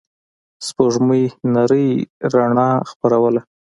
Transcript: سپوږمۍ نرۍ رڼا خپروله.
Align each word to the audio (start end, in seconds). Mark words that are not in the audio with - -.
سپوږمۍ 0.65 1.23
نرۍ 1.53 1.89
رڼا 2.33 2.69
خپروله. 2.89 3.41